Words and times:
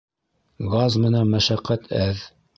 Газ 0.71 0.97
менән 1.05 1.31
мәшәҡәт 1.35 1.89
әҙ 2.03 2.27